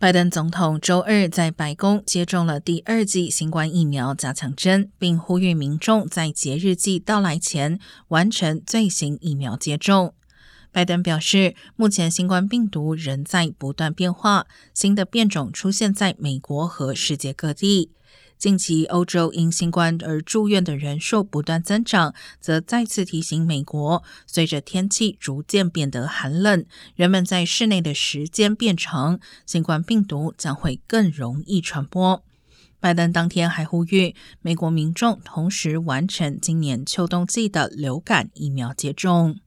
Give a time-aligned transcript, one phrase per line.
[0.00, 10.14] 拜登总统周二在白宫接种了第二剂新冠疫苗加强针，并呼吁民众在节日季到来前完成最新疫苗接种。
[10.70, 17.90] 拜登表示，目前新冠病毒仍在不断变化，新的变种出现在美国和世界各地。
[18.38, 26.64] 近期欧洲因新冠而住院的人数不断增长，则再次提醒美国，随着天气逐渐变得寒冷，
[26.94, 32.22] 人们在室内的时间变长，新冠病毒将会更容易传播。
[32.78, 39.40] 拜登当天还呼吁美国民众同时完成今年秋冬季的流感疫苗接种。